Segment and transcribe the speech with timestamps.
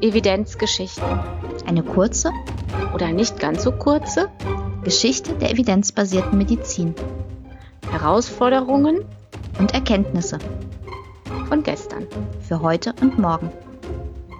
[0.00, 1.20] Evidenzgeschichten.
[1.66, 2.30] Eine kurze
[2.94, 4.28] oder nicht ganz so kurze
[4.84, 6.94] Geschichte der evidenzbasierten Medizin.
[7.90, 9.04] Herausforderungen
[9.58, 10.38] und Erkenntnisse
[11.48, 12.06] von gestern.
[12.46, 13.50] Für heute und morgen.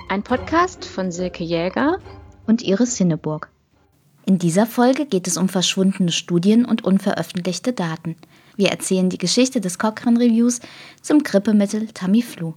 [0.08, 1.98] Ein Podcast von Silke Jäger
[2.46, 3.48] und Iris Hinneburg.
[4.24, 8.16] In dieser Folge geht es um verschwundene Studien und unveröffentlichte Daten.
[8.57, 10.60] Wir erzählen die Geschichte des Cochrane Reviews
[11.02, 12.55] zum Grippemittel Tamiflu.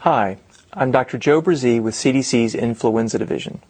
[0.00, 0.38] Hi,
[0.72, 1.18] I'm Dr.
[1.18, 3.60] Joe Brzee with CDC's Influenza Division.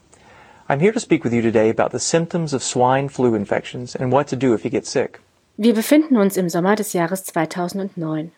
[0.69, 4.13] I'm here to speak with you today about the symptoms of swine flu infections and
[4.13, 5.21] what to do if you get sick.
[5.57, 8.31] Wir befinden uns im Sommer des Jahres 2009.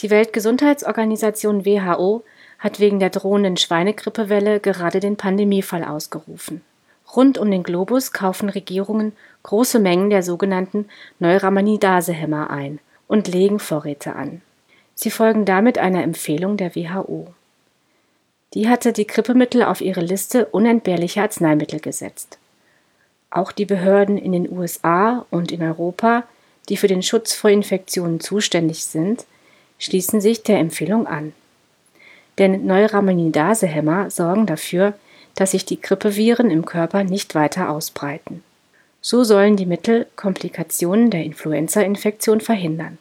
[0.00, 2.22] Die Weltgesundheitsorganisation WHO
[2.60, 6.62] hat wegen der drohenden Schweinegrippewelle gerade den Pandemiefall ausgerufen.
[7.16, 10.88] Rund um den Globus kaufen Regierungen große Mengen der sogenannten
[11.20, 14.40] Neuraminidase-Hämmer ein und legen Vorräte an.
[14.94, 17.28] Sie folgen damit einer Empfehlung der WHO.
[18.54, 22.38] Die hatte die Grippemittel auf ihre Liste unentbehrlicher Arzneimittel gesetzt.
[23.30, 26.22] Auch die Behörden in den USA und in Europa,
[26.68, 29.24] die für den Schutz vor Infektionen zuständig sind,
[29.78, 31.32] schließen sich der Empfehlung an.
[32.38, 34.94] Denn Neuraminidase-Hämmer sorgen dafür,
[35.34, 38.42] dass sich die Grippeviren im Körper nicht weiter ausbreiten.
[39.00, 42.98] So sollen die Mittel Komplikationen der Influenza-Infektion verhindern.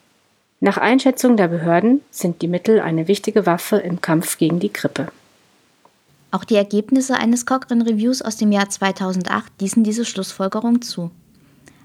[0.59, 5.07] Nach Einschätzung der Behörden sind die Mittel eine wichtige Waffe im Kampf gegen die Grippe.
[6.31, 11.11] Auch die Ergebnisse eines Cochrane Reviews aus dem Jahr 2008 ließen diese Schlussfolgerung zu.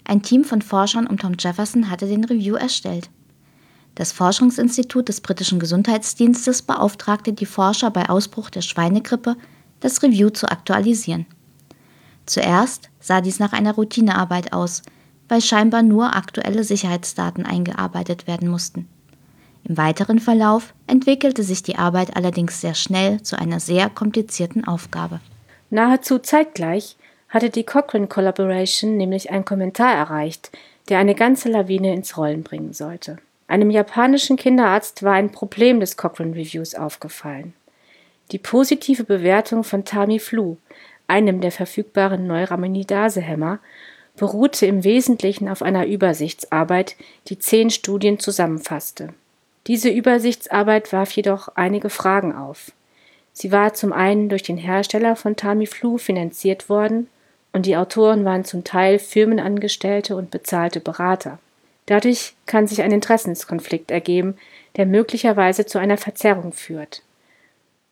[0.04, 3.10] Ein Team von Forschern um Tom Jefferson hatte den Review erstellt.
[3.94, 9.36] Das Forschungsinstitut des britischen Gesundheitsdienstes beauftragte die Forscher bei Ausbruch der Schweinegrippe
[9.80, 11.26] das Review zu aktualisieren.
[12.26, 14.82] Zuerst sah dies nach einer Routinearbeit aus,
[15.28, 18.88] weil scheinbar nur aktuelle Sicherheitsdaten eingearbeitet werden mussten.
[19.64, 25.20] Im weiteren Verlauf entwickelte sich die Arbeit allerdings sehr schnell zu einer sehr komplizierten Aufgabe.
[25.70, 26.96] Nahezu zeitgleich
[27.28, 30.50] hatte die Cochrane Collaboration nämlich einen Kommentar erreicht,
[30.88, 33.18] der eine ganze Lawine ins Rollen bringen sollte.
[33.46, 37.52] Einem japanischen Kinderarzt war ein Problem des Cochrane Reviews aufgefallen.
[38.30, 40.56] Die positive Bewertung von Tamiflu,
[41.06, 43.58] einem der verfügbaren Neuraminidase-Hämmer,
[44.16, 46.96] beruhte im Wesentlichen auf einer Übersichtsarbeit,
[47.28, 49.14] die zehn Studien zusammenfasste.
[49.66, 52.72] Diese Übersichtsarbeit warf jedoch einige Fragen auf.
[53.32, 57.08] Sie war zum einen durch den Hersteller von Tamiflu finanziert worden
[57.52, 61.38] und die Autoren waren zum Teil Firmenangestellte und bezahlte Berater.
[61.86, 64.36] Dadurch kann sich ein Interessenskonflikt ergeben,
[64.76, 67.02] der möglicherweise zu einer Verzerrung führt.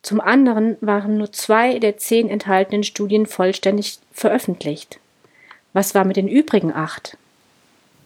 [0.02, 5.00] Zum anderen waren nur zwei der zehn enthaltenen Studien vollständig veröffentlicht.
[5.72, 7.18] Was war mit den übrigen acht?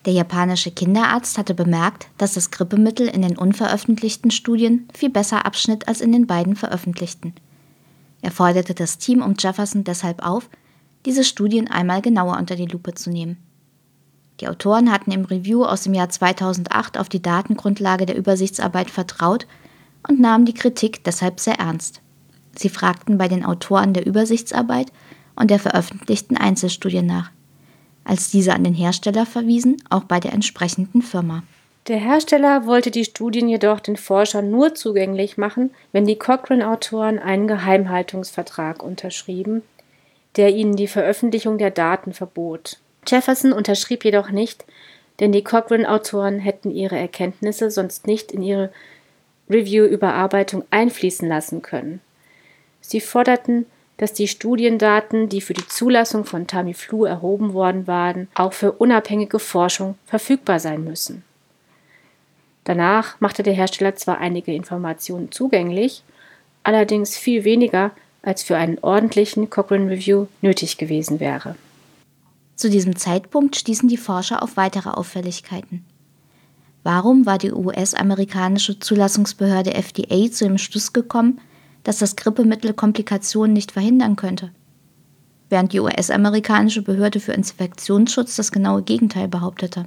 [0.06, 5.88] Der japanische Kinderarzt hatte bemerkt, dass das Grippemittel in den unveröffentlichten Studien viel besser abschnitt
[5.88, 7.34] als in den beiden veröffentlichten.
[8.22, 10.48] Er forderte das Team um Jefferson deshalb auf,
[11.04, 13.36] diese Studien einmal genauer unter die Lupe zu nehmen.
[14.40, 19.46] Die Autoren hatten im Review aus dem Jahr 2008 auf die Datengrundlage der Übersichtsarbeit vertraut
[20.08, 22.00] und nahmen die Kritik deshalb sehr ernst.
[22.56, 24.92] Sie fragten bei den Autoren der Übersichtsarbeit
[25.36, 27.30] und der veröffentlichten Einzelstudien nach.
[28.04, 31.42] Als diese an den Hersteller verwiesen, auch bei der entsprechenden Firma.
[31.88, 37.46] Der Hersteller wollte die Studien jedoch den Forschern nur zugänglich machen, wenn die Cochrane-Autoren einen
[37.46, 39.62] Geheimhaltungsvertrag unterschrieben,
[40.36, 42.78] der ihnen die Veröffentlichung der Daten verbot.
[43.06, 44.64] Jefferson unterschrieb jedoch nicht,
[45.20, 48.70] denn die Cochrane-Autoren hätten ihre Erkenntnisse sonst nicht in ihre
[49.50, 52.00] Review-Überarbeitung einfließen lassen können.
[52.80, 53.66] Sie forderten,
[53.96, 59.38] dass die Studiendaten, die für die Zulassung von Tamiflu erhoben worden waren, auch für unabhängige
[59.38, 61.22] Forschung verfügbar sein müssen.
[62.64, 66.02] Danach machte der Hersteller zwar einige Informationen zugänglich,
[66.62, 67.90] allerdings viel weniger,
[68.22, 71.56] als für einen ordentlichen Cochrane Review nötig gewesen wäre.
[72.56, 75.84] Zu diesem Zeitpunkt stießen die Forscher auf weitere Auffälligkeiten.
[76.82, 81.40] Warum war die US-amerikanische Zulassungsbehörde FDA zu dem Schluss gekommen,
[81.84, 84.50] dass das Grippemittel Komplikationen nicht verhindern könnte?
[85.50, 89.86] Während die US-amerikanische Behörde für Infektionsschutz das genaue Gegenteil behauptete.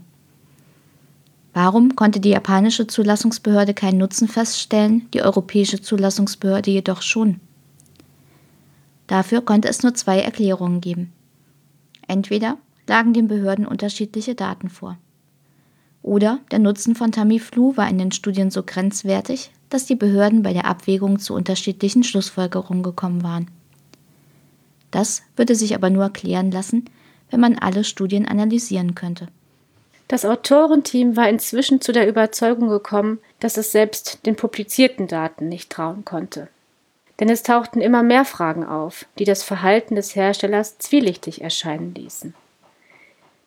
[1.54, 7.40] Warum konnte die japanische Zulassungsbehörde keinen Nutzen feststellen, die europäische Zulassungsbehörde jedoch schon?
[9.08, 11.12] Dafür konnte es nur zwei Erklärungen geben.
[12.08, 12.58] Entweder
[12.88, 14.98] lagen den Behörden unterschiedliche Daten vor.
[16.04, 20.54] Oder der Nutzen von Tamiflu war in den Studien so grenzwertig, dass die Behörden bei
[20.54, 23.48] der Abwägung zu unterschiedlichen Schlussfolgerungen gekommen waren.
[24.92, 26.86] Das würde sich aber nur erklären lassen,
[27.32, 29.28] wenn man alle Studien analysieren könnte.
[30.08, 35.72] Das Autorenteam war inzwischen zu der Überzeugung gekommen, dass es selbst den publizierten Daten nicht
[35.72, 36.50] trauen konnte.
[37.20, 42.36] Denn es tauchten immer mehr Fragen auf, die das Verhalten des Herstellers zwielichtig erscheinen ließen.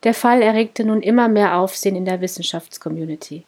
[0.07, 3.43] Der Fall erregte nun immer mehr Aufsehen in der Wissenschaftscommunity.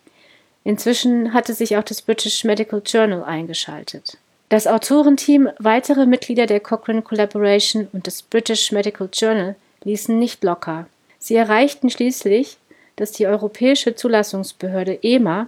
[0.64, 4.18] Inzwischen hatte sich auch das British Medical Journal eingeschaltet.
[4.48, 10.88] Das Autorenteam, weitere Mitglieder der Cochrane Collaboration und des British Medical Journal ließen nicht locker.
[11.20, 12.56] Sie erreichten schließlich,
[12.96, 15.46] dass die Europäische Zulassungsbehörde EMA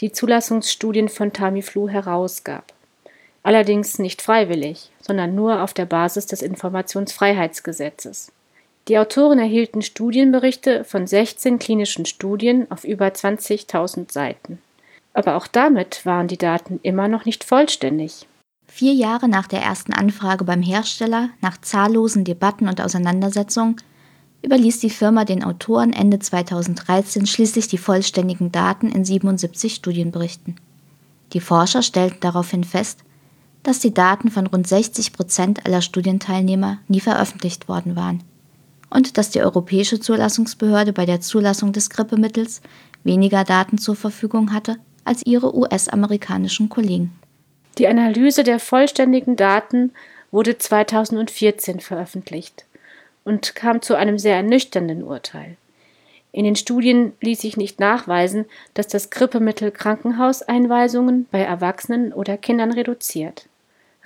[0.00, 2.72] die Zulassungsstudien von Tamiflu herausgab.
[3.42, 8.32] Allerdings nicht freiwillig, sondern nur auf der Basis des Informationsfreiheitsgesetzes.
[8.88, 14.58] Die Autoren erhielten Studienberichte von 16 klinischen Studien auf über 20.000 Seiten.
[15.12, 18.26] Aber auch damit waren die Daten immer noch nicht vollständig.
[18.66, 23.76] Vier Jahre nach der ersten Anfrage beim Hersteller, nach zahllosen Debatten und Auseinandersetzungen,
[24.42, 30.56] überließ die Firma den Autoren Ende 2013 schließlich die vollständigen Daten in 77 Studienberichten.
[31.34, 33.00] Die Forscher stellten daraufhin fest,
[33.62, 38.22] dass die Daten von rund 60 Prozent aller Studienteilnehmer nie veröffentlicht worden waren
[38.90, 42.62] und dass die Europäische Zulassungsbehörde bei der Zulassung des Grippemittels
[43.04, 47.12] weniger Daten zur Verfügung hatte als ihre US-amerikanischen Kollegen.
[47.78, 49.92] Die Analyse der vollständigen Daten
[50.30, 52.66] wurde 2014 veröffentlicht
[53.24, 55.56] und kam zu einem sehr ernüchternden Urteil.
[56.32, 58.44] In den Studien ließ sich nicht nachweisen,
[58.74, 63.46] dass das Grippemittel Krankenhauseinweisungen bei Erwachsenen oder Kindern reduziert.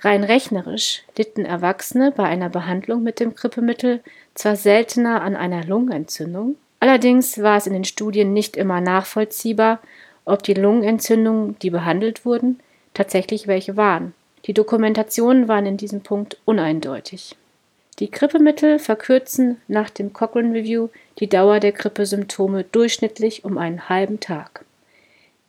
[0.03, 4.01] Rein rechnerisch litten Erwachsene bei einer Behandlung mit dem Grippemittel
[4.35, 9.79] zwar seltener an einer Lungenentzündung, allerdings war es in den Studien nicht immer nachvollziehbar,
[10.25, 12.59] ob die Lungenentzündungen, die behandelt wurden,
[12.93, 14.13] tatsächlich welche waren.
[14.45, 17.37] Die Dokumentationen waren in diesem Punkt uneindeutig.
[17.99, 20.89] Die Grippemittel verkürzen nach dem Cochrane Review
[21.19, 24.65] die Dauer der Grippesymptome durchschnittlich um einen halben Tag.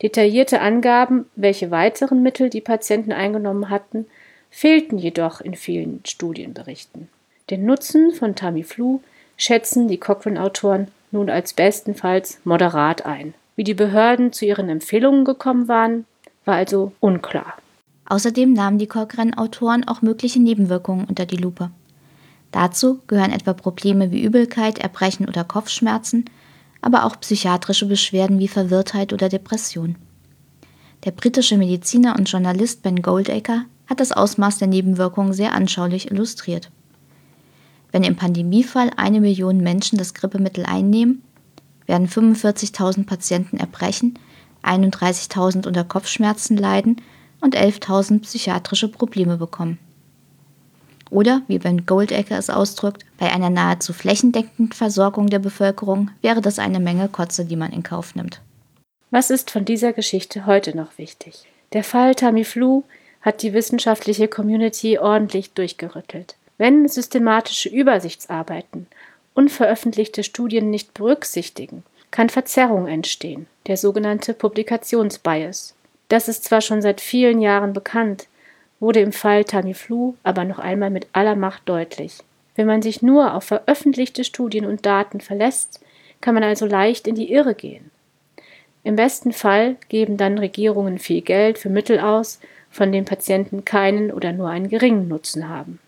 [0.02, 4.06] Detaillierte Angaben, welche weiteren Mittel die Patienten eingenommen hatten,
[4.54, 7.08] fehlten jedoch in vielen Studienberichten.
[7.50, 9.00] Den Nutzen von Tamiflu
[9.36, 13.34] schätzen die Cochrane-Autoren nun als bestenfalls moderat ein.
[13.56, 16.06] Wie die Behörden zu ihren Empfehlungen gekommen waren,
[16.44, 17.54] war also unklar.
[18.06, 21.70] Außerdem nahmen die Cochrane-Autoren auch mögliche Nebenwirkungen unter die Lupe.
[22.52, 26.26] Dazu gehören etwa Probleme wie Übelkeit, Erbrechen oder Kopfschmerzen,
[26.80, 29.96] aber auch psychiatrische Beschwerden wie Verwirrtheit oder Depression.
[31.04, 36.70] Der britische Mediziner und Journalist Ben Goldacre hat das Ausmaß der Nebenwirkungen sehr anschaulich illustriert.
[37.92, 41.22] Wenn im Pandemiefall eine Million Menschen das Grippemittel einnehmen,
[41.86, 44.18] werden 45.000 Patienten erbrechen,
[44.62, 47.00] 31.000 unter Kopfschmerzen leiden
[47.40, 49.78] und 11.000 psychiatrische Probleme bekommen.
[51.10, 56.58] Oder, wie Ben Goldacre es ausdrückt, bei einer nahezu flächendeckenden Versorgung der Bevölkerung wäre das
[56.58, 58.40] eine Menge Kotze, die man in Kauf nimmt.
[59.10, 61.46] Was ist von dieser Geschichte heute noch wichtig?
[61.72, 62.82] Der Fall Tamiflu
[63.24, 66.36] hat die wissenschaftliche Community ordentlich durchgerüttelt.
[66.58, 68.86] Wenn systematische Übersichtsarbeiten
[69.32, 75.74] unveröffentlichte Studien nicht berücksichtigen, kann Verzerrung entstehen, der sogenannte Publikationsbias.
[76.08, 78.28] Das ist zwar schon seit vielen Jahren bekannt,
[78.78, 82.18] wurde im Fall Tamiflu aber noch einmal mit aller Macht deutlich.
[82.54, 85.80] Wenn man sich nur auf veröffentlichte Studien und Daten verlässt,
[86.20, 87.90] kann man also leicht in die Irre gehen.
[88.84, 92.38] Im besten Fall geben dann Regierungen viel Geld für Mittel aus,
[92.74, 95.78] von denen Patienten keinen oder nur einen geringen Nutzen haben.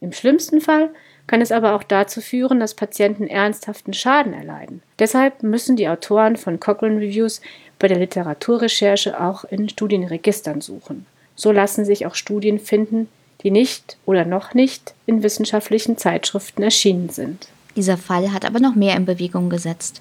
[0.00, 0.90] Im schlimmsten Fall
[1.26, 4.80] kann es aber auch dazu führen, dass Patienten ernsthaften Schaden erleiden.
[5.00, 7.40] Deshalb müssen die Autoren von Cochrane Reviews
[7.80, 11.06] bei der Literaturrecherche auch in Studienregistern suchen.
[11.34, 13.08] So lassen sich auch Studien finden,
[13.42, 17.48] die nicht oder noch nicht in wissenschaftlichen Zeitschriften erschienen sind.
[17.76, 20.00] Dieser Fall hat aber noch mehr in Bewegung gesetzt.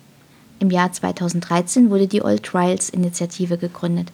[0.59, 4.07] Im Jahr 2013 wurde die All Trials Initiative gegründet.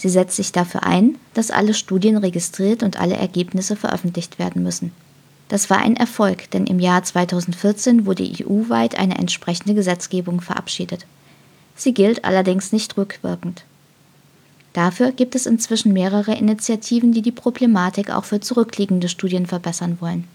[0.00, 4.92] Sie setzt sich dafür ein, dass alle Studien registriert und alle Ergebnisse veröffentlicht werden müssen.
[5.48, 11.04] Das war ein Erfolg, denn im Jahr 2014 wurde EU-weit eine entsprechende Gesetzgebung verabschiedet.
[11.76, 13.64] Sie gilt allerdings nicht rückwirkend.
[14.72, 20.26] Dafür gibt es inzwischen mehrere Initiativen, die die Problematik auch für zurückliegende Studien verbessern wollen.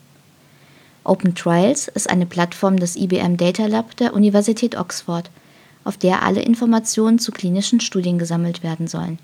[1.03, 5.31] Open Trials ist eine Plattform des IBM Data Lab der Universität Oxford,
[5.83, 9.17] auf der alle Informationen zu klinischen Studien gesammelt werden sollen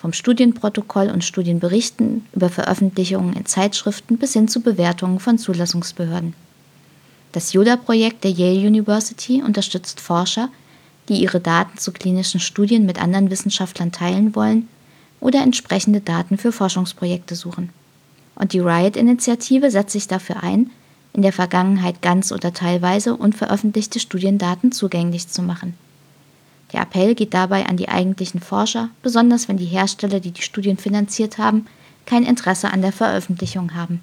[0.00, 6.32] vom Studienprotokoll und Studienberichten über Veröffentlichungen in Zeitschriften bis hin zu Bewertungen von Zulassungsbehörden.
[7.32, 10.48] Das YODA-Projekt der Yale University unterstützt Forscher,
[11.10, 14.68] die ihre Daten zu klinischen Studien mit anderen Wissenschaftlern teilen wollen
[15.20, 17.68] oder entsprechende Daten für Forschungsprojekte suchen.
[18.36, 20.70] Und die RIOT-Initiative setzt sich dafür ein,
[21.12, 25.74] in der Vergangenheit ganz oder teilweise unveröffentlichte Studiendaten zugänglich zu machen.
[26.72, 30.76] Der Appell geht dabei an die eigentlichen Forscher, besonders wenn die Hersteller, die die Studien
[30.76, 31.66] finanziert haben,
[32.06, 34.02] kein Interesse an der Veröffentlichung haben.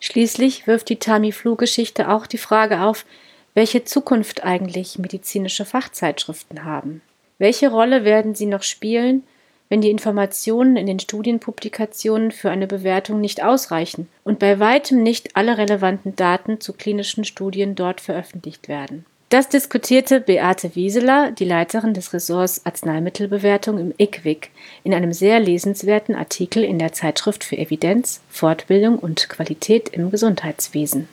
[0.00, 3.06] Schließlich wirft die Tamiflu-Geschichte auch die Frage auf,
[3.54, 7.00] welche Zukunft eigentlich medizinische Fachzeitschriften haben.
[7.38, 9.22] Welche Rolle werden sie noch spielen,
[9.68, 15.36] wenn die Informationen in den Studienpublikationen für eine Bewertung nicht ausreichen und bei weitem nicht
[15.36, 19.06] alle relevanten Daten zu klinischen Studien dort veröffentlicht werden?
[19.34, 24.50] Das diskutierte Beate Wieseler, die Leiterin des Ressorts Arzneimittelbewertung im IQWIC,
[24.84, 31.08] in einem sehr lesenswerten Artikel in der Zeitschrift für Evidenz, Fortbildung und Qualität im Gesundheitswesen.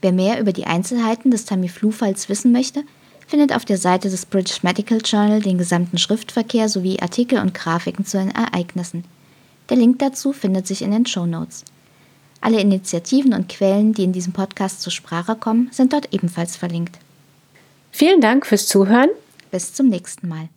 [0.00, 2.82] Wer mehr über die Einzelheiten des Tamiflu-Falls wissen möchte,
[3.26, 8.06] findet auf der Seite des British Medical Journal den gesamten Schriftverkehr sowie Artikel und Grafiken
[8.06, 9.04] zu den Ereignissen.
[9.68, 11.66] Der Link dazu findet sich in den Show Notes.
[12.42, 16.98] Alle Initiativen und Quellen, die in diesem Podcast zur Sprache kommen, sind dort ebenfalls verlinkt.
[17.92, 19.10] Vielen Dank fürs Zuhören.
[19.52, 20.48] Bis zum nächsten Mal.